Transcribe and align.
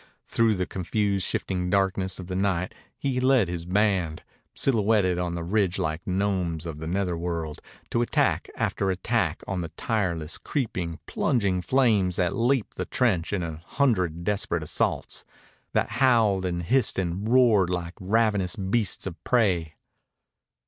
Through 0.25 0.55
the 0.55 0.65
confused, 0.65 1.27
shifting 1.27 1.69
darkness 1.69 2.17
of 2.17 2.25
the 2.25 2.35
night 2.35 2.73
he 2.97 3.19
led 3.19 3.47
his 3.47 3.65
band, 3.65 4.23
silhouetted 4.55 5.19
on 5.19 5.35
the 5.35 5.43
ridge 5.43 5.77
like 5.77 6.07
gnomes 6.07 6.65
of 6.65 6.79
the 6.79 6.87
nether 6.87 7.15
world, 7.15 7.61
to 7.91 8.01
attack 8.01 8.49
after 8.55 8.89
attack 8.89 9.43
on 9.45 9.61
the 9.61 9.69
tireless, 9.77 10.39
creeping, 10.39 10.97
plunging 11.05 11.61
flames 11.61 12.15
that 12.15 12.35
leaped 12.35 12.77
the 12.77 12.85
trench 12.85 13.31
in 13.31 13.43
a 13.43 13.57
hundred 13.63 14.23
desperate 14.23 14.63
assaults, 14.63 15.23
that 15.73 15.89
howled 16.01 16.47
and 16.47 16.63
hissed 16.63 16.97
and 16.97 17.29
roared 17.29 17.69
like 17.69 17.93
ravenous 17.99 18.55
beasts 18.55 19.05
of 19.05 19.23
prey. 19.23 19.75